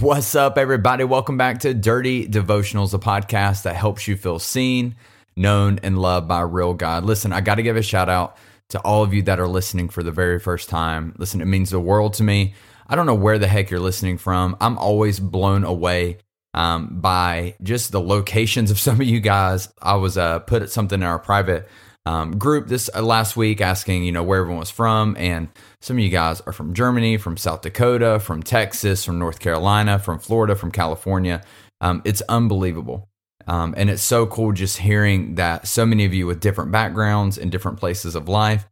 What's 0.00 0.34
up, 0.34 0.58
everybody? 0.58 1.04
Welcome 1.04 1.36
back 1.36 1.60
to 1.60 1.72
Dirty 1.72 2.26
Devotionals, 2.26 2.94
a 2.94 2.98
podcast 2.98 3.62
that 3.62 3.76
helps 3.76 4.08
you 4.08 4.16
feel 4.16 4.40
seen, 4.40 4.96
known, 5.36 5.78
and 5.84 5.96
loved 5.96 6.26
by 6.26 6.40
real 6.40 6.74
God. 6.74 7.04
Listen, 7.04 7.32
I 7.32 7.40
got 7.40 7.56
to 7.56 7.62
give 7.62 7.76
a 7.76 7.82
shout 7.82 8.08
out 8.08 8.36
to 8.70 8.80
all 8.80 9.04
of 9.04 9.14
you 9.14 9.22
that 9.22 9.38
are 9.38 9.46
listening 9.46 9.88
for 9.88 10.02
the 10.02 10.10
very 10.10 10.40
first 10.40 10.68
time. 10.68 11.14
Listen, 11.16 11.40
it 11.40 11.44
means 11.44 11.70
the 11.70 11.78
world 11.78 12.14
to 12.14 12.24
me. 12.24 12.54
I 12.88 12.96
don't 12.96 13.06
know 13.06 13.14
where 13.14 13.38
the 13.38 13.46
heck 13.46 13.70
you're 13.70 13.78
listening 13.78 14.18
from. 14.18 14.56
I'm 14.60 14.78
always 14.78 15.20
blown 15.20 15.62
away 15.62 16.18
um, 16.54 17.00
by 17.00 17.54
just 17.62 17.92
the 17.92 18.00
locations 18.00 18.72
of 18.72 18.80
some 18.80 19.00
of 19.00 19.06
you 19.06 19.20
guys. 19.20 19.72
I 19.80 19.94
was 19.94 20.18
uh, 20.18 20.40
put 20.40 20.72
something 20.72 21.02
in 21.02 21.06
our 21.06 21.20
private 21.20 21.68
um, 22.06 22.38
group 22.38 22.68
this 22.68 22.90
uh, 22.94 23.02
last 23.02 23.36
week 23.36 23.60
asking, 23.60 24.04
you 24.04 24.12
know, 24.12 24.22
where 24.22 24.40
everyone 24.40 24.60
was 24.60 24.70
from. 24.70 25.16
And 25.18 25.48
some 25.80 25.96
of 25.96 26.02
you 26.02 26.10
guys 26.10 26.40
are 26.42 26.52
from 26.52 26.74
Germany, 26.74 27.16
from 27.16 27.36
South 27.36 27.62
Dakota, 27.62 28.20
from 28.20 28.42
Texas, 28.42 29.04
from 29.04 29.18
North 29.18 29.40
Carolina, 29.40 29.98
from 29.98 30.18
Florida, 30.18 30.54
from 30.54 30.70
California. 30.70 31.42
Um, 31.80 32.02
it's 32.04 32.22
unbelievable. 32.28 33.08
Um, 33.46 33.74
and 33.76 33.90
it's 33.90 34.02
so 34.02 34.26
cool 34.26 34.52
just 34.52 34.78
hearing 34.78 35.34
that 35.34 35.66
so 35.66 35.84
many 35.84 36.04
of 36.04 36.14
you 36.14 36.26
with 36.26 36.40
different 36.40 36.72
backgrounds 36.72 37.36
and 37.36 37.52
different 37.52 37.78
places 37.78 38.14
of 38.14 38.28
life 38.28 38.66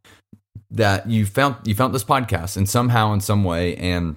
that 0.71 1.07
you 1.07 1.25
found 1.27 1.55
you 1.65 1.75
found 1.75 1.93
this 1.93 2.03
podcast 2.03 2.57
and 2.57 2.67
somehow 2.67 3.13
in 3.13 3.21
some 3.21 3.43
way 3.43 3.75
and 3.77 4.15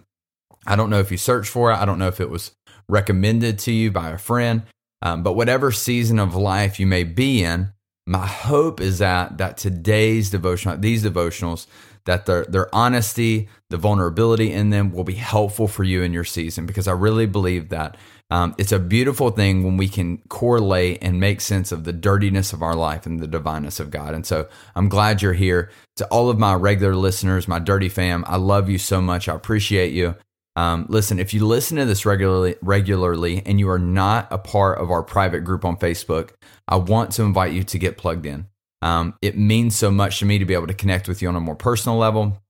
I 0.67 0.75
don't 0.75 0.89
know 0.89 0.99
if 0.99 1.11
you 1.11 1.19
searched 1.19 1.51
for 1.51 1.71
it. 1.71 1.77
I 1.77 1.85
don't 1.85 1.99
know 1.99 2.09
if 2.09 2.21
it 2.21 2.31
was 2.31 2.53
recommended 2.89 3.59
to 3.61 3.73
you 3.73 3.91
by 3.91 4.11
a 4.11 4.19
friend. 4.19 4.63
Um, 5.03 5.23
but 5.23 5.35
whatever 5.35 5.71
season 5.71 6.19
of 6.19 6.35
life 6.35 6.81
you 6.81 6.87
may 6.87 7.05
be 7.05 7.45
in, 7.45 7.73
my 8.07 8.27
hope 8.27 8.81
is 8.81 8.99
that 8.99 9.39
that 9.39 9.57
today's 9.57 10.31
devotional, 10.31 10.77
these 10.79 11.05
devotionals, 11.05 11.67
that 12.05 12.27
their 12.27 12.45
their 12.45 12.75
honesty, 12.75 13.49
the 13.69 13.77
vulnerability 13.77 14.53
in 14.53 14.71
them 14.71 14.93
will 14.93 15.05
be 15.05 15.15
helpful 15.15 15.67
for 15.67 15.85
you 15.85 16.03
in 16.03 16.13
your 16.13 16.25
season 16.25 16.67
because 16.67 16.87
I 16.87 16.93
really 16.93 17.27
believe 17.27 17.69
that 17.71 17.97
um, 18.31 18.55
it's 18.59 18.73
a 18.73 18.79
beautiful 18.79 19.31
thing 19.31 19.63
when 19.63 19.77
we 19.77 19.89
can 19.89 20.19
correlate 20.29 20.99
and 21.03 21.21
make 21.21 21.41
sense 21.41 21.71
of 21.71 21.85
the 21.85 21.93
dirtiness 21.93 22.53
of 22.53 22.63
our 22.63 22.75
life 22.75 23.07
and 23.07 23.21
the 23.21 23.29
divineness 23.29 23.79
of 23.79 23.91
God. 23.91 24.15
And 24.15 24.27
so 24.27 24.49
I'm 24.75 24.89
glad 24.89 25.23
you're 25.23 25.33
here. 25.33 25.71
To 25.97 26.07
all 26.07 26.29
of 26.29 26.39
my 26.39 26.55
regular 26.55 26.95
listeners, 26.95 27.49
my 27.49 27.59
dirty 27.59 27.89
fam, 27.89 28.25
I 28.27 28.37
love 28.37 28.69
you 28.69 28.79
so 28.79 29.01
much. 29.01 29.29
I 29.29 29.35
appreciate 29.35 29.93
you. 29.93 30.17
Um, 30.57 30.87
listen, 30.89 31.21
if 31.21 31.35
you 31.35 31.47
listen 31.47 31.77
to 31.77 31.85
this 31.85 32.07
regularly, 32.07 32.57
regularly, 32.63 33.43
and 33.45 33.61
you 33.61 33.69
are 33.69 33.79
not 33.79 34.27
a 34.31 34.39
part 34.39 34.79
of 34.79 34.91
our 34.91 35.03
private 35.03 35.41
group 35.41 35.65
on 35.65 35.77
Facebook, 35.77 36.31
I 36.67 36.77
want 36.77 37.13
to 37.13 37.23
invite 37.23 37.53
you 37.53 37.63
to 37.65 37.79
get 37.79 37.99
plugged 37.99 38.25
in. 38.25 38.47
Um, 38.81 39.15
it 39.21 39.37
means 39.37 39.77
so 39.77 39.91
much 39.91 40.19
to 40.21 40.25
me 40.25 40.39
to 40.39 40.47
be 40.47 40.55
able 40.55 40.67
to 40.67 40.75
connect 40.75 41.09
with 41.09 41.21
you 41.21 41.29
on 41.29 41.37
a 41.37 41.41
more 41.41 41.55
personal 41.55 41.99
level. 41.99 42.43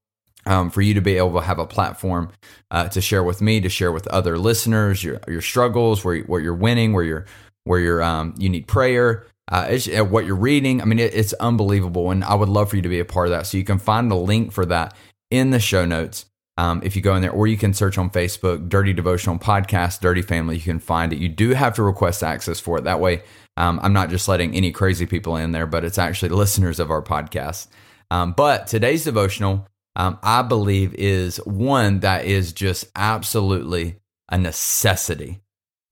Um, 0.49 0.71
for 0.71 0.81
you 0.81 0.95
to 0.95 1.01
be 1.01 1.17
able 1.17 1.33
to 1.33 1.41
have 1.41 1.59
a 1.59 1.67
platform 1.67 2.31
uh, 2.71 2.89
to 2.91 3.01
share 3.01 3.25
with 3.25 3.43
me, 3.43 3.61
to 3.62 3.69
share 3.69 3.91
with 3.91 4.07
other 4.07 4.39
listeners, 4.39 5.03
your 5.03 5.19
your 5.27 5.41
struggles, 5.41 6.05
where 6.05 6.21
where 6.21 6.41
you're 6.41 6.55
winning, 6.55 6.93
where 6.93 7.03
you're 7.03 7.27
where 7.65 7.81
you're 7.81 8.01
um, 8.01 8.33
you 8.39 8.49
need 8.49 8.69
prayer, 8.69 9.27
uh, 9.51 9.77
uh, 9.99 10.05
what 10.05 10.25
you're 10.25 10.37
reading. 10.37 10.81
I 10.81 10.84
mean, 10.84 11.00
it, 11.00 11.12
it's 11.16 11.33
unbelievable, 11.33 12.12
and 12.12 12.22
I 12.22 12.37
would 12.37 12.49
love 12.49 12.71
for 12.71 12.77
you 12.77 12.83
to 12.83 12.89
be 12.89 13.00
a 13.00 13.05
part 13.05 13.27
of 13.27 13.33
that. 13.33 13.49
So 13.49 13.59
you 13.59 13.65
can 13.65 13.81
find 13.81 14.09
the 14.09 14.15
link 14.15 14.53
for 14.53 14.65
that 14.66 14.95
in 15.33 15.50
the 15.50 15.59
show 15.59 15.84
notes 15.84 16.27
um, 16.56 16.81
if 16.83 16.97
you 16.97 17.03
go 17.03 17.15
in 17.15 17.22
there, 17.22 17.31
or 17.31 17.47
you 17.47 17.56
can 17.56 17.75
search 17.75 17.99
on 17.99 18.11
Facebook, 18.11 18.69
Dirty 18.69 18.93
Devotional 18.93 19.39
Podcast, 19.39 20.00
Dirty 20.00 20.22
Family. 20.22 20.56
You 20.56 20.62
can 20.62 20.78
find 20.78 21.12
it. 21.12 21.19
You 21.19 21.28
do 21.28 21.50
have 21.50 21.75
to 21.75 21.83
request 21.83 22.22
access 22.22 22.61
for 22.61 22.78
it. 22.78 22.84
That 22.84 23.00
way, 23.00 23.22
um, 23.56 23.78
I'm 23.83 23.93
not 23.93 24.11
just 24.11 24.28
letting 24.28 24.55
any 24.55 24.72
crazy 24.72 25.06
people 25.06 25.37
in 25.37 25.53
there, 25.53 25.66
but 25.66 25.84
it's 25.84 25.99
actually 25.99 26.28
listeners 26.31 26.81
of 26.81 26.91
our 26.91 27.03
podcast. 27.03 27.69
Um, 28.11 28.33
but 28.33 28.66
today's 28.69 29.05
devotional, 29.05 29.66
um, 29.97 30.19
I 30.22 30.43
believe, 30.43 30.95
is 30.95 31.39
one 31.45 32.00
that 32.00 32.25
is 32.25 32.53
just 32.53 32.87
absolutely 32.95 33.97
a 34.28 34.39
necessity. 34.39 35.41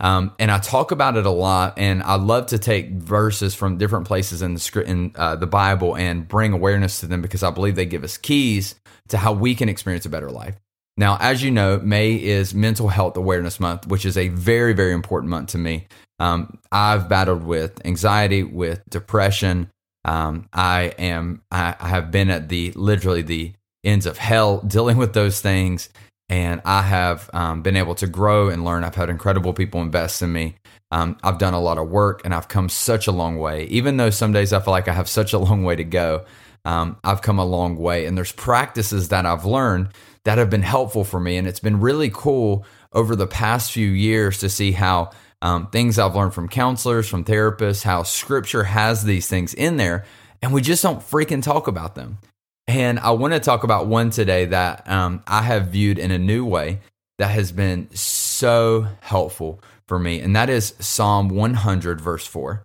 Um, 0.01 0.33
and 0.39 0.51
I 0.51 0.59
talk 0.59 0.91
about 0.91 1.17
it 1.17 1.25
a 1.25 1.31
lot, 1.31 1.79
and 1.79 2.03
I 2.03 2.17
love 2.17 2.47
to 2.47 2.59
take 2.59 2.91
verses 2.91 3.55
from 3.55 3.79
different 3.79 4.07
places 4.07 4.43
in 4.43 4.55
the 4.55 4.61
script 4.61 4.89
in 4.89 5.13
uh, 5.15 5.37
the 5.37 5.47
Bible 5.47 5.97
and 5.97 6.27
bring 6.27 6.53
awareness 6.53 7.01
to 7.01 7.07
them 7.07 7.23
because 7.23 7.43
I 7.43 7.51
believe 7.51 7.77
they 7.77 7.87
give 7.87 8.05
us 8.05 8.19
keys 8.19 8.75
to 9.09 9.19
how 9.19 9.33
we 9.33 9.55
can 9.55 9.69
experience 9.69 10.05
a 10.05 10.11
better 10.11 10.31
life. 10.31 10.57
Now, 10.97 11.17
as 11.21 11.43
you 11.43 11.51
know, 11.51 11.79
May 11.81 12.15
is 12.15 12.55
Mental 12.55 12.89
Health 12.89 13.17
Awareness 13.17 13.59
Month, 13.59 13.87
which 13.87 14.05
is 14.05 14.17
a 14.17 14.29
very, 14.29 14.73
very 14.73 14.93
important 14.93 15.31
month 15.31 15.51
to 15.51 15.59
me. 15.59 15.87
Um, 16.21 16.59
I've 16.71 17.09
battled 17.09 17.43
with 17.43 17.85
anxiety, 17.85 18.45
with 18.45 18.83
depression. 18.89 19.71
Um, 20.05 20.49
I 20.53 20.95
am, 20.99 21.43
I, 21.51 21.75
I 21.81 21.89
have 21.89 22.11
been 22.11 22.31
at 22.31 22.49
the 22.49 22.73
literally 22.73 23.23
the 23.23 23.55
ends 23.83 24.07
of 24.07 24.19
hell 24.19 24.61
dealing 24.67 24.97
with 24.97 25.15
those 25.15 25.41
things, 25.41 25.89
and 26.35 26.61
I 26.65 26.83
have 26.83 27.31
um, 27.33 27.63
been 27.63 27.77
able 27.77 27.95
to 27.95 28.09
grow 28.09 28.49
and 28.49 28.65
learn. 28.65 28.83
I've 28.83 28.97
had 28.97 29.09
incredible 29.09 29.53
people 29.53 29.81
invest 29.81 30.21
in 30.21 30.33
me. 30.33 30.57
Um, 30.91 31.17
I've 31.23 31.39
done 31.39 31.55
a 31.55 31.61
lot 31.61 31.79
of 31.79 31.89
work, 31.89 32.23
and 32.25 32.35
I've 32.35 32.49
come 32.49 32.69
such 32.69 33.07
a 33.07 33.13
long 33.13 33.39
way. 33.39 33.67
Even 33.67 33.99
though 33.99 34.11
some 34.11 34.33
days 34.33 34.53
I 34.53 34.59
feel 34.59 34.73
like 34.73 34.89
I 34.89 34.95
have 34.95 35.09
such 35.09 35.33
a 35.33 35.39
long 35.39 35.63
way 35.63 35.77
to 35.77 35.85
go, 35.85 36.25
um, 36.65 36.97
I've 37.05 37.23
come 37.23 37.39
a 37.39 37.45
long 37.45 37.77
way. 37.77 38.07
And 38.07 38.19
there's 38.19 38.33
practices 38.33 39.11
that 39.11 39.27
I've 39.27 39.45
learned 39.45 39.91
that 40.25 40.39
have 40.39 40.51
been 40.51 40.63
helpful 40.63 41.05
for 41.05 41.21
me. 41.21 41.37
And 41.37 41.47
it's 41.47 41.61
been 41.61 41.79
really 41.79 42.11
cool 42.13 42.67
over 42.93 43.15
the 43.15 43.29
past 43.29 43.71
few 43.71 43.89
years 43.89 44.39
to 44.39 44.49
see 44.49 44.73
how 44.73 45.13
um, 45.41 45.69
things 45.69 46.01
I've 46.01 46.17
learned 46.17 46.35
from 46.35 46.49
counselors, 46.49 47.09
from 47.09 47.25
therapists, 47.25 47.85
how 47.85 48.03
scripture 48.03 48.65
has 48.65 49.05
these 49.05 49.29
things 49.29 49.55
in 49.55 49.77
there, 49.77 50.05
and 50.43 50.53
we 50.53 50.63
just 50.63 50.83
don't 50.83 50.99
freaking 50.99 51.45
talk 51.45 51.69
about 51.69 51.95
them. 51.95 52.19
And 52.67 52.99
I 52.99 53.11
want 53.11 53.35
to 53.35 53.41
talk 53.41 53.65
about 53.65 53.87
one 53.87 54.11
today 54.11 54.47
that 54.47 54.89
um, 54.89 55.23
I 55.27 55.43
have 55.43 55.69
viewed 55.69 55.99
in 55.99 56.11
a 56.11 56.19
new 56.19 56.45
way 56.45 56.81
that 57.19 57.31
has 57.31 57.53
been 57.53 57.89
so 57.95 58.89
helpful 59.01 59.61
for 59.87 59.99
me, 59.99 60.21
and 60.21 60.35
that 60.35 60.49
is 60.49 60.75
Psalm 60.79 61.29
100, 61.29 62.01
verse 62.01 62.27
4. 62.27 62.65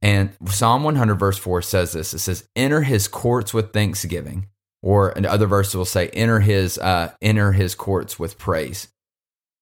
And 0.00 0.30
Psalm 0.46 0.84
100, 0.84 1.14
verse 1.16 1.38
4 1.38 1.62
says 1.62 1.92
this 1.92 2.14
it 2.14 2.20
says, 2.20 2.48
Enter 2.56 2.82
his 2.82 3.08
courts 3.08 3.52
with 3.52 3.72
thanksgiving. 3.72 4.48
Or 4.84 5.10
another 5.10 5.46
verse 5.46 5.74
will 5.74 5.84
say, 5.84 6.08
Enter 6.08 6.40
his, 6.40 6.76
uh, 6.78 7.12
enter 7.20 7.52
his 7.52 7.74
courts 7.74 8.18
with 8.18 8.38
praise. 8.38 8.88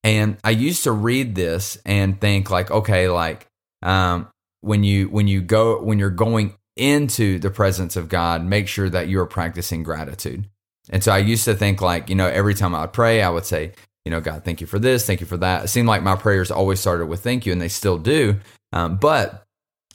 And 0.02 0.38
I 0.42 0.50
used 0.50 0.84
to 0.84 0.92
read 0.92 1.34
this 1.34 1.78
and 1.84 2.18
think, 2.18 2.50
like, 2.50 2.70
okay, 2.70 3.08
like, 3.08 3.46
um, 3.82 4.28
when 4.62 4.84
you 4.84 5.08
when 5.08 5.26
you 5.26 5.40
go 5.40 5.80
when 5.82 5.98
you're 5.98 6.10
going 6.10 6.54
into 6.80 7.38
the 7.38 7.50
presence 7.50 7.96
of 7.96 8.08
God, 8.08 8.44
make 8.44 8.66
sure 8.68 8.88
that 8.88 9.08
you're 9.08 9.26
practicing 9.26 9.82
gratitude. 9.82 10.48
And 10.88 11.04
so 11.04 11.12
I 11.12 11.18
used 11.18 11.44
to 11.44 11.54
think 11.54 11.80
like, 11.80 12.08
you 12.08 12.14
know, 12.14 12.26
every 12.26 12.54
time 12.54 12.74
I 12.74 12.82
would 12.82 12.92
pray, 12.92 13.22
I 13.22 13.30
would 13.30 13.44
say, 13.44 13.72
you 14.04 14.10
know, 14.10 14.20
God, 14.20 14.44
thank 14.44 14.60
you 14.60 14.66
for 14.66 14.78
this, 14.78 15.06
thank 15.06 15.20
you 15.20 15.26
for 15.26 15.36
that. 15.36 15.64
It 15.64 15.68
seemed 15.68 15.88
like 15.88 16.02
my 16.02 16.16
prayers 16.16 16.50
always 16.50 16.80
started 16.80 17.06
with 17.06 17.20
thank 17.20 17.44
you, 17.46 17.52
and 17.52 17.60
they 17.60 17.68
still 17.68 17.98
do. 17.98 18.40
Um, 18.72 18.96
but 18.96 19.44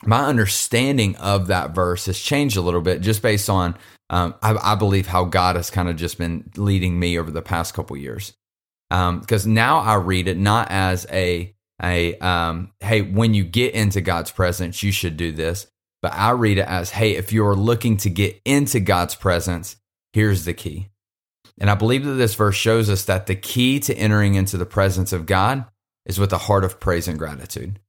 my 0.06 0.26
understanding 0.26 1.16
of 1.16 1.48
that 1.48 1.74
verse 1.74 2.06
has 2.06 2.20
changed 2.20 2.58
a 2.58 2.62
little 2.62 2.82
bit 2.82 3.02
just 3.02 3.22
based 3.22 3.50
on 3.50 3.76
um, 4.10 4.36
I, 4.42 4.56
I, 4.74 4.76
believe 4.76 5.08
how 5.08 5.24
God 5.26 5.56
has 5.56 5.72
kind 5.72 5.90
of 5.90 5.96
just 5.96 6.20
been 6.20 6.52
leading 6.58 7.00
me 7.00 7.18
over 7.18 7.32
the 7.32 7.42
past 7.42 7.74
couple 7.74 7.98
years. 7.98 8.34
Because 8.90 9.46
um, 9.48 9.54
now 9.54 9.80
I 9.80 9.96
read 9.96 10.28
it 10.28 10.38
not 10.38 10.70
as 10.70 11.08
a 11.12 11.56
a 11.82 12.18
um, 12.20 12.72
hey, 12.80 13.02
when 13.02 13.34
you 13.34 13.44
get 13.44 13.74
into 13.74 14.02
God's 14.02 14.32
presence, 14.32 14.84
you 14.84 14.92
should 14.92 15.18
do 15.18 15.32
this, 15.32 15.68
but 16.06 16.14
I 16.14 16.30
read 16.30 16.60
it 16.60 16.68
as 16.68 16.92
hey, 16.92 17.16
if 17.16 17.34
you're 17.34 17.56
looking 17.56 17.98
to 17.98 18.12
get 18.12 18.40
into 18.46 18.80
God's 18.80 19.16
presence, 19.16 19.76
here's 20.14 20.46
the 20.46 20.54
key. 20.54 20.90
And 21.58 21.68
I 21.68 21.74
believe 21.74 22.06
that 22.06 22.12
this 22.12 22.36
verse 22.36 22.56
shows 22.56 22.92
us 22.92 23.06
that 23.06 23.26
the 23.26 23.34
key 23.34 23.80
to 23.80 23.96
entering 23.96 24.36
into 24.36 24.56
the 24.56 24.68
presence 24.68 25.12
of 25.12 25.26
God 25.26 25.66
is 26.06 26.20
with 26.20 26.32
a 26.32 26.38
heart 26.38 26.64
of 26.64 26.80
praise 26.80 27.08
and 27.08 27.18
gratitude 27.18 27.80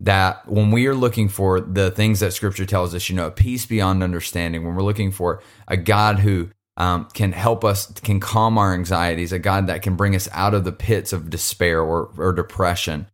that 0.00 0.48
when 0.48 0.72
we 0.72 0.88
are 0.88 0.96
looking 0.96 1.28
for 1.28 1.60
the 1.60 1.92
things 1.92 2.18
that 2.18 2.32
scripture 2.32 2.66
tells 2.66 2.92
us, 2.92 3.08
you 3.08 3.14
know, 3.14 3.28
a 3.28 3.30
peace 3.30 3.66
beyond 3.66 4.02
understanding, 4.02 4.64
when 4.64 4.74
we're 4.74 4.82
looking 4.82 5.12
for 5.12 5.40
a 5.68 5.76
God 5.76 6.18
who 6.18 6.50
um, 6.76 7.06
can 7.14 7.30
help 7.30 7.64
us, 7.64 7.86
can 8.00 8.18
calm 8.18 8.58
our 8.58 8.74
anxieties, 8.74 9.30
a 9.30 9.38
God 9.38 9.68
that 9.68 9.82
can 9.82 9.94
bring 9.94 10.16
us 10.16 10.28
out 10.32 10.54
of 10.54 10.64
the 10.64 10.72
pits 10.72 11.12
of 11.12 11.30
despair 11.30 11.80
or, 11.80 12.10
or 12.18 12.32
depression, 12.32 13.06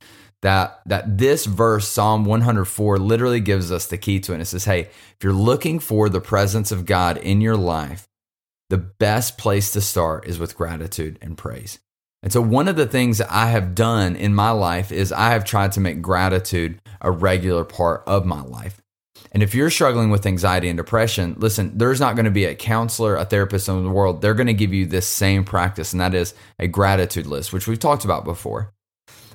that 0.42 0.80
that 0.86 1.18
this 1.18 1.44
verse, 1.44 1.86
Psalm 1.86 2.24
104, 2.24 2.98
literally 2.98 3.40
gives 3.40 3.70
us 3.70 3.86
the 3.86 3.98
key 3.98 4.20
to 4.20 4.32
it. 4.32 4.36
And 4.36 4.42
it 4.42 4.46
says, 4.46 4.64
hey, 4.64 4.80
if 4.80 5.16
you're 5.22 5.32
looking 5.32 5.78
for 5.78 6.08
the 6.08 6.20
presence 6.20 6.72
of 6.72 6.86
God 6.86 7.18
in 7.18 7.40
your 7.40 7.56
life, 7.56 8.06
the 8.70 8.78
best 8.78 9.36
place 9.36 9.72
to 9.72 9.80
start 9.80 10.26
is 10.26 10.38
with 10.38 10.56
gratitude 10.56 11.18
and 11.20 11.36
praise. 11.36 11.78
And 12.22 12.32
so, 12.32 12.40
one 12.40 12.68
of 12.68 12.76
the 12.76 12.86
things 12.86 13.18
that 13.18 13.32
I 13.32 13.50
have 13.50 13.74
done 13.74 14.14
in 14.14 14.34
my 14.34 14.50
life 14.50 14.92
is 14.92 15.12
I 15.12 15.30
have 15.30 15.44
tried 15.44 15.72
to 15.72 15.80
make 15.80 16.02
gratitude 16.02 16.80
a 17.00 17.10
regular 17.10 17.64
part 17.64 18.02
of 18.06 18.26
my 18.26 18.42
life. 18.42 18.80
And 19.32 19.42
if 19.42 19.54
you're 19.54 19.70
struggling 19.70 20.10
with 20.10 20.26
anxiety 20.26 20.68
and 20.68 20.76
depression, 20.76 21.36
listen, 21.38 21.78
there's 21.78 22.00
not 22.00 22.16
going 22.16 22.24
to 22.24 22.30
be 22.30 22.44
a 22.44 22.54
counselor, 22.54 23.16
a 23.16 23.24
therapist 23.24 23.68
in 23.68 23.84
the 23.84 23.90
world. 23.90 24.20
They're 24.20 24.34
going 24.34 24.48
to 24.48 24.54
give 24.54 24.74
you 24.74 24.86
this 24.86 25.06
same 25.06 25.44
practice, 25.44 25.92
and 25.92 26.00
that 26.00 26.14
is 26.14 26.34
a 26.58 26.66
gratitude 26.66 27.26
list, 27.26 27.52
which 27.52 27.66
we've 27.66 27.78
talked 27.78 28.04
about 28.04 28.24
before. 28.24 28.72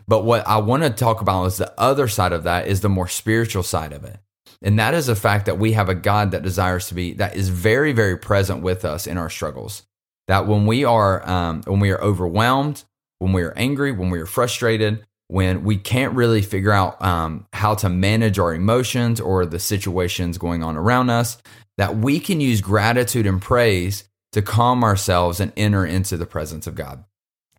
But 0.07 0.23
what 0.23 0.47
I 0.47 0.57
want 0.57 0.83
to 0.83 0.89
talk 0.89 1.21
about 1.21 1.45
is 1.45 1.57
the 1.57 1.73
other 1.79 2.07
side 2.07 2.31
of 2.31 2.43
that 2.43 2.67
is 2.67 2.81
the 2.81 2.89
more 2.89 3.07
spiritual 3.07 3.63
side 3.63 3.93
of 3.93 4.03
it. 4.03 4.19
And 4.61 4.79
that 4.79 4.93
is 4.93 5.07
the 5.07 5.15
fact 5.15 5.47
that 5.47 5.59
we 5.59 5.73
have 5.73 5.89
a 5.89 5.95
God 5.95 6.31
that 6.31 6.43
desires 6.43 6.87
to 6.87 6.95
be, 6.95 7.13
that 7.13 7.35
is 7.35 7.49
very, 7.49 7.91
very 7.91 8.17
present 8.17 8.61
with 8.61 8.85
us 8.85 9.07
in 9.07 9.17
our 9.17 9.29
struggles. 9.29 9.83
That 10.27 10.47
when 10.47 10.65
we 10.65 10.85
are, 10.85 11.27
um, 11.27 11.61
when 11.63 11.79
we 11.79 11.91
are 11.91 12.01
overwhelmed, 12.01 12.83
when 13.19 13.33
we 13.33 13.43
are 13.43 13.53
angry, 13.55 13.91
when 13.91 14.09
we 14.09 14.19
are 14.19 14.25
frustrated, 14.25 15.05
when 15.27 15.63
we 15.63 15.77
can't 15.77 16.13
really 16.13 16.41
figure 16.41 16.71
out 16.71 17.01
um, 17.01 17.47
how 17.53 17.75
to 17.75 17.89
manage 17.89 18.37
our 18.39 18.53
emotions 18.53 19.19
or 19.19 19.45
the 19.45 19.59
situations 19.59 20.37
going 20.37 20.63
on 20.63 20.77
around 20.77 21.09
us, 21.09 21.37
that 21.77 21.97
we 21.97 22.19
can 22.19 22.41
use 22.41 22.61
gratitude 22.61 23.25
and 23.25 23.41
praise 23.41 24.07
to 24.31 24.41
calm 24.41 24.83
ourselves 24.83 25.39
and 25.39 25.51
enter 25.57 25.85
into 25.85 26.17
the 26.17 26.25
presence 26.25 26.67
of 26.67 26.75
God. 26.75 27.03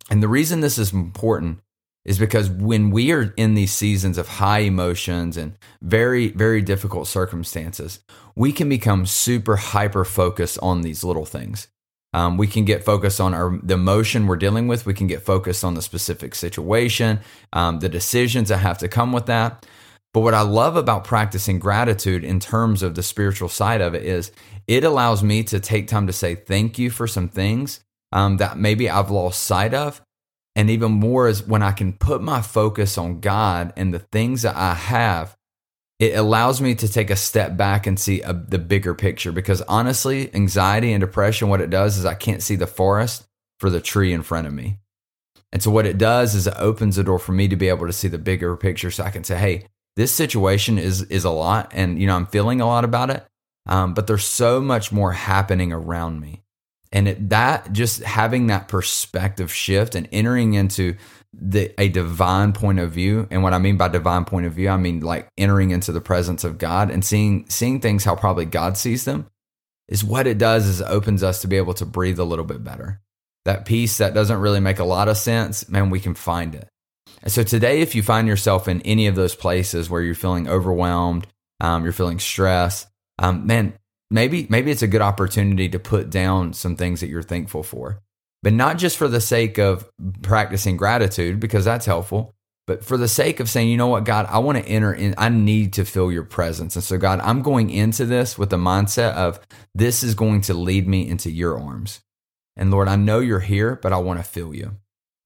And 0.09 0.23
the 0.23 0.27
reason 0.27 0.61
this 0.61 0.77
is 0.77 0.93
important 0.93 1.59
is 2.07 2.17
because 2.17 2.49
when 2.49 2.89
we 2.89 3.11
are 3.11 3.33
in 3.35 3.53
these 3.53 3.73
seasons 3.73 4.17
of 4.17 4.27
high 4.27 4.59
emotions 4.59 5.35
and 5.35 5.57
very, 5.81 6.29
very 6.29 6.61
difficult 6.61 7.05
circumstances, 7.05 7.99
we 8.33 8.53
can 8.53 8.69
become 8.69 9.05
super 9.05 9.57
hyper 9.57 10.05
focused 10.05 10.57
on 10.61 10.81
these 10.81 11.03
little 11.03 11.25
things. 11.25 11.67
Um, 12.13 12.37
we 12.37 12.47
can 12.47 12.63
get 12.63 12.85
focused 12.85 13.19
on 13.19 13.33
our 13.33 13.59
the 13.61 13.73
emotion 13.73 14.25
we're 14.25 14.37
dealing 14.37 14.69
with. 14.69 14.85
We 14.85 14.93
can 14.93 15.07
get 15.07 15.21
focused 15.21 15.65
on 15.65 15.73
the 15.73 15.81
specific 15.81 16.33
situation, 16.33 17.19
um, 17.51 17.79
the 17.79 17.89
decisions 17.89 18.47
that 18.49 18.59
have 18.59 18.77
to 18.77 18.87
come 18.87 19.11
with 19.11 19.25
that. 19.25 19.65
But 20.13 20.21
what 20.21 20.33
I 20.33 20.41
love 20.41 20.77
about 20.77 21.03
practicing 21.03 21.59
gratitude 21.59 22.23
in 22.23 22.39
terms 22.39 22.81
of 22.81 22.95
the 22.95 23.03
spiritual 23.03 23.49
side 23.49 23.81
of 23.81 23.93
it 23.93 24.03
is 24.03 24.31
it 24.65 24.85
allows 24.85 25.21
me 25.21 25.43
to 25.43 25.59
take 25.59 25.89
time 25.89 26.07
to 26.07 26.13
say 26.13 26.35
thank 26.35 26.79
you 26.79 26.89
for 26.89 27.05
some 27.05 27.27
things 27.27 27.81
um, 28.13 28.37
that 28.37 28.57
maybe 28.57 28.89
I've 28.89 29.11
lost 29.11 29.43
sight 29.43 29.73
of 29.73 30.01
and 30.57 30.71
even 30.71 30.91
more 30.91 31.27
is 31.27 31.45
when 31.45 31.61
I 31.61 31.71
can 31.71 31.93
put 31.93 32.19
my 32.19 32.41
focus 32.41 32.97
on 32.97 33.19
God 33.19 33.73
and 33.77 33.93
the 33.93 33.99
things 33.99 34.41
that 34.41 34.55
I 34.55 34.73
have, 34.73 35.37
it 35.99 36.17
allows 36.17 36.59
me 36.59 36.73
to 36.73 36.91
take 36.91 37.11
a 37.11 37.15
step 37.15 37.55
back 37.55 37.85
and 37.85 37.99
see 37.99 38.21
a, 38.23 38.33
the 38.33 38.57
bigger 38.57 38.95
picture. 38.95 39.31
Because 39.31 39.61
honestly, 39.61 40.33
anxiety 40.33 40.93
and 40.93 40.99
depression, 41.01 41.49
what 41.49 41.61
it 41.61 41.69
does 41.69 41.99
is 41.99 42.05
I 42.05 42.15
can't 42.15 42.41
see 42.41 42.55
the 42.55 42.65
forest 42.65 43.27
for 43.59 43.69
the 43.69 43.79
tree 43.79 44.11
in 44.11 44.23
front 44.23 44.47
of 44.47 44.53
me. 44.53 44.79
And 45.51 45.61
so 45.61 45.69
what 45.69 45.85
it 45.85 45.99
does 45.99 46.33
is 46.33 46.47
it 46.47 46.55
opens 46.57 46.95
the 46.95 47.03
door 47.03 47.19
for 47.19 47.33
me 47.33 47.47
to 47.49 47.55
be 47.55 47.69
able 47.69 47.85
to 47.85 47.93
see 47.93 48.07
the 48.07 48.17
bigger 48.17 48.57
picture 48.57 48.89
so 48.89 49.03
I 49.03 49.11
can 49.11 49.23
say, 49.23 49.37
hey, 49.37 49.67
this 49.95 50.11
situation 50.11 50.79
is 50.79 51.03
is 51.03 51.23
a 51.23 51.29
lot 51.29 51.71
and 51.73 51.99
you 51.99 52.07
know 52.07 52.15
I'm 52.15 52.27
feeling 52.27 52.61
a 52.61 52.67
lot 52.67 52.83
about 52.83 53.11
it. 53.11 53.23
Um, 53.67 53.93
but 53.93 54.07
there's 54.07 54.25
so 54.25 54.59
much 54.59 54.91
more 54.91 55.11
happening 55.11 55.71
around 55.71 56.19
me. 56.19 56.41
And 56.91 57.07
it, 57.07 57.29
that 57.29 57.71
just 57.73 58.03
having 58.03 58.47
that 58.47 58.67
perspective 58.67 59.51
shift 59.51 59.95
and 59.95 60.07
entering 60.11 60.53
into 60.53 60.95
the 61.33 61.73
a 61.79 61.89
divine 61.89 62.53
point 62.53 62.79
of 62.79 62.91
view, 62.91 63.27
and 63.29 63.43
what 63.43 63.53
I 63.53 63.57
mean 63.57 63.77
by 63.77 63.89
divine 63.89 64.25
point 64.25 64.45
of 64.45 64.53
view, 64.53 64.69
I 64.69 64.77
mean 64.77 65.01
like 65.01 65.29
entering 65.37 65.71
into 65.71 65.91
the 65.91 66.01
presence 66.01 66.43
of 66.43 66.57
God 66.57 66.89
and 66.89 67.03
seeing 67.03 67.49
seeing 67.49 67.81
things 67.81 68.03
how 68.03 68.15
probably 68.15 68.45
God 68.45 68.77
sees 68.77 69.05
them, 69.05 69.27
is 69.87 70.03
what 70.03 70.27
it 70.27 70.37
does 70.37 70.65
is 70.65 70.81
it 70.81 70.87
opens 70.87 71.23
us 71.23 71.41
to 71.41 71.47
be 71.47 71.57
able 71.57 71.73
to 71.75 71.85
breathe 71.85 72.19
a 72.19 72.23
little 72.23 72.45
bit 72.45 72.63
better. 72.63 73.01
That 73.45 73.65
peace 73.65 73.97
that 73.97 74.13
doesn't 74.13 74.39
really 74.39 74.59
make 74.59 74.79
a 74.79 74.85
lot 74.85 75.07
of 75.07 75.17
sense, 75.17 75.69
man, 75.69 75.89
we 75.89 75.99
can 75.99 76.15
find 76.15 76.55
it. 76.55 76.67
And 77.23 77.31
so 77.31 77.43
today, 77.43 77.81
if 77.81 77.95
you 77.95 78.03
find 78.03 78.27
yourself 78.27 78.67
in 78.67 78.81
any 78.81 79.07
of 79.07 79.15
those 79.15 79.35
places 79.35 79.89
where 79.89 80.01
you're 80.01 80.15
feeling 80.15 80.47
overwhelmed, 80.47 81.27
um, 81.59 81.83
you're 81.83 81.93
feeling 81.93 82.19
stress, 82.19 82.87
um, 83.19 83.47
man, 83.47 83.73
maybe 84.09 84.47
maybe 84.49 84.71
it's 84.71 84.81
a 84.81 84.87
good 84.87 85.01
opportunity 85.01 85.69
to 85.69 85.79
put 85.79 86.09
down 86.09 86.53
some 86.53 86.75
things 86.75 87.01
that 87.01 87.09
you're 87.09 87.23
thankful 87.23 87.63
for 87.63 88.01
but 88.43 88.53
not 88.53 88.77
just 88.77 88.97
for 88.97 89.07
the 89.07 89.21
sake 89.21 89.57
of 89.57 89.89
practicing 90.21 90.77
gratitude 90.77 91.39
because 91.39 91.65
that's 91.65 91.85
helpful 91.85 92.33
but 92.65 92.83
for 92.83 92.97
the 92.97 93.07
sake 93.07 93.39
of 93.39 93.49
saying 93.49 93.69
you 93.69 93.77
know 93.77 93.87
what 93.87 94.05
god 94.05 94.25
i 94.29 94.37
want 94.39 94.57
to 94.57 94.67
enter 94.67 94.93
in 94.93 95.13
i 95.17 95.29
need 95.29 95.73
to 95.73 95.85
feel 95.85 96.11
your 96.11 96.23
presence 96.23 96.75
and 96.75 96.83
so 96.83 96.97
god 96.97 97.19
i'm 97.21 97.41
going 97.41 97.69
into 97.69 98.05
this 98.05 98.37
with 98.37 98.49
the 98.49 98.57
mindset 98.57 99.13
of 99.13 99.39
this 99.75 100.03
is 100.03 100.15
going 100.15 100.41
to 100.41 100.53
lead 100.53 100.87
me 100.87 101.07
into 101.07 101.29
your 101.29 101.59
arms 101.59 102.01
and 102.55 102.71
lord 102.71 102.87
i 102.87 102.95
know 102.95 103.19
you're 103.19 103.39
here 103.39 103.75
but 103.75 103.93
i 103.93 103.97
want 103.97 104.19
to 104.19 104.23
feel 104.23 104.53
you 104.53 104.77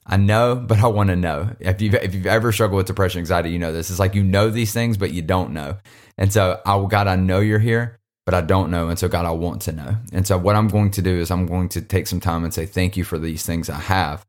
I 0.05 0.17
know, 0.17 0.55
but 0.55 0.79
I 0.79 0.87
want 0.87 1.09
to 1.09 1.15
know. 1.15 1.55
If 1.59 1.81
you've 1.81 1.93
if 1.93 2.15
you've 2.15 2.25
ever 2.25 2.51
struggled 2.51 2.77
with 2.77 2.87
depression, 2.87 3.19
anxiety, 3.19 3.51
you 3.51 3.59
know 3.59 3.71
this. 3.71 3.89
It's 3.89 3.99
like 3.99 4.15
you 4.15 4.23
know 4.23 4.49
these 4.49 4.73
things, 4.73 4.97
but 4.97 5.13
you 5.13 5.21
don't 5.21 5.51
know. 5.53 5.77
And 6.17 6.33
so, 6.33 6.59
oh 6.65 6.87
God, 6.87 7.07
I 7.07 7.15
know 7.15 7.39
you're 7.39 7.59
here, 7.59 7.99
but 8.25 8.35
I 8.35 8.41
don't 8.41 8.71
know. 8.71 8.89
And 8.89 8.99
so, 8.99 9.07
God, 9.07 9.25
I 9.25 9.31
want 9.31 9.61
to 9.63 9.71
know. 9.71 9.97
And 10.13 10.25
so, 10.27 10.37
what 10.37 10.55
I'm 10.55 10.67
going 10.67 10.91
to 10.91 11.01
do 11.01 11.19
is 11.19 11.31
I'm 11.31 11.45
going 11.45 11.69
to 11.69 11.81
take 11.81 12.07
some 12.07 12.19
time 12.19 12.43
and 12.43 12.53
say, 12.53 12.65
Thank 12.65 12.97
you 12.97 13.03
for 13.03 13.17
these 13.17 13.45
things 13.45 13.69
I 13.69 13.79
have, 13.79 14.25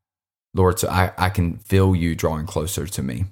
Lord, 0.55 0.79
so 0.79 0.89
I, 0.89 1.13
I 1.19 1.31
can 1.31 1.59
feel 1.59 1.95
you 1.95 2.15
drawing 2.15 2.47
closer 2.47 2.87
to 2.87 3.03
me. 3.03 3.27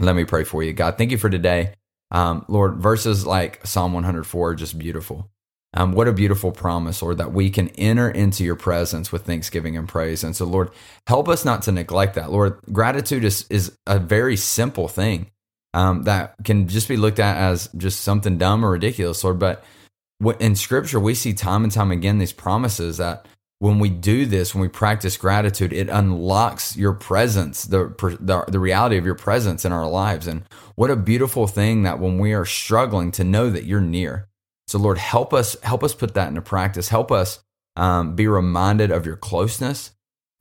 Let 0.00 0.16
me 0.16 0.24
pray 0.24 0.44
for 0.44 0.62
you. 0.62 0.72
God, 0.72 0.98
thank 0.98 1.10
you 1.10 1.18
for 1.18 1.30
today. 1.30 1.74
Um, 2.10 2.44
Lord, 2.48 2.76
verses 2.76 3.26
like 3.26 3.64
Psalm 3.66 3.92
104 3.92 4.50
are 4.50 4.54
just 4.54 4.78
beautiful. 4.78 5.30
Um, 5.76 5.92
what 5.92 6.06
a 6.06 6.12
beautiful 6.12 6.52
promise, 6.52 7.02
Lord, 7.02 7.18
that 7.18 7.32
we 7.32 7.50
can 7.50 7.68
enter 7.70 8.08
into 8.08 8.44
your 8.44 8.54
presence 8.54 9.10
with 9.10 9.24
thanksgiving 9.24 9.76
and 9.76 9.88
praise. 9.88 10.22
And 10.22 10.36
so, 10.36 10.44
Lord, 10.44 10.70
help 11.08 11.28
us 11.28 11.44
not 11.44 11.62
to 11.62 11.72
neglect 11.72 12.14
that. 12.14 12.30
Lord, 12.30 12.60
gratitude 12.72 13.24
is, 13.24 13.44
is 13.50 13.76
a 13.86 13.98
very 13.98 14.36
simple 14.36 14.86
thing 14.86 15.32
um, 15.72 16.04
that 16.04 16.36
can 16.44 16.68
just 16.68 16.86
be 16.86 16.96
looked 16.96 17.18
at 17.18 17.36
as 17.36 17.68
just 17.76 18.02
something 18.02 18.38
dumb 18.38 18.64
or 18.64 18.70
ridiculous, 18.70 19.24
Lord. 19.24 19.40
But 19.40 19.64
in 20.32 20.56
scripture, 20.56 21.00
we 21.00 21.14
see 21.14 21.34
time 21.34 21.64
and 21.64 21.72
time 21.72 21.90
again 21.90 22.18
these 22.18 22.32
promises 22.32 22.98
that 22.98 23.26
when 23.58 23.78
we 23.78 23.88
do 23.88 24.26
this, 24.26 24.54
when 24.54 24.62
we 24.62 24.68
practice 24.68 25.16
gratitude, 25.16 25.72
it 25.72 25.88
unlocks 25.88 26.76
your 26.76 26.92
presence, 26.92 27.64
the, 27.64 27.94
the, 28.20 28.44
the 28.48 28.58
reality 28.58 28.98
of 28.98 29.06
your 29.06 29.14
presence 29.14 29.64
in 29.64 29.72
our 29.72 29.88
lives. 29.88 30.26
And 30.26 30.42
what 30.74 30.90
a 30.90 30.96
beautiful 30.96 31.46
thing 31.46 31.82
that 31.84 31.98
when 31.98 32.18
we 32.18 32.34
are 32.34 32.44
struggling 32.44 33.10
to 33.12 33.24
know 33.24 33.48
that 33.50 33.64
you're 33.64 33.80
near. 33.80 34.28
So 34.66 34.78
Lord, 34.78 34.98
help 34.98 35.32
us 35.32 35.56
help 35.62 35.84
us 35.84 35.94
put 35.94 36.14
that 36.14 36.28
into 36.28 36.42
practice. 36.42 36.88
Help 36.88 37.12
us 37.12 37.40
um, 37.76 38.14
be 38.14 38.26
reminded 38.26 38.90
of 38.90 39.06
your 39.06 39.16
closeness. 39.16 39.92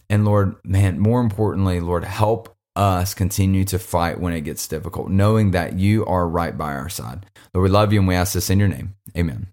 And 0.09 0.25
Lord, 0.25 0.56
man, 0.63 1.00
more 1.00 1.21
importantly, 1.21 1.80
Lord, 1.80 2.03
help 2.03 2.56
us 2.75 3.13
continue 3.13 3.63
to 3.66 3.80
fight 3.80 4.19
when 4.19 4.33
it 4.33 4.42
gets 4.42 4.68
difficult, 4.68 5.09
knowing 5.09 5.52
that 5.52 5.78
you 5.78 6.06
are 6.06 6.28
right 6.28 6.57
by 6.57 6.73
our 6.73 6.90
side. 6.90 7.25
Lord, 7.54 7.63
we 7.63 7.69
love 7.69 7.94
you 7.94 7.99
and 7.99 8.07
we 8.07 8.16
ask 8.16 8.33
this 8.33 8.49
in 8.49 8.59
your 8.59 8.68
name. 8.68 8.95
Amen. 9.16 9.53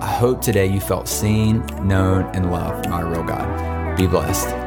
I 0.00 0.06
hope 0.06 0.40
today 0.40 0.66
you 0.66 0.80
felt 0.80 1.08
seen, 1.08 1.64
known, 1.86 2.24
and 2.34 2.50
loved 2.50 2.88
by 2.88 3.02
a 3.02 3.04
real 3.04 3.22
God. 3.22 3.96
Be 3.98 4.06
blessed. 4.06 4.59